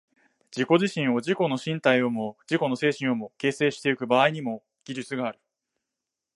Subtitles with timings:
[0.49, 5.39] 自己自身を、自己の身体をも自己の精神をも、形成してゆく場合にも、技術がある。